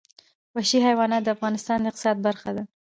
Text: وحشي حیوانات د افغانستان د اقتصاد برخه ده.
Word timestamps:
وحشي 0.53 0.79
حیوانات 0.87 1.21
د 1.23 1.27
افغانستان 1.35 1.77
د 1.81 1.85
اقتصاد 1.89 2.17
برخه 2.27 2.49
ده. 2.57 2.63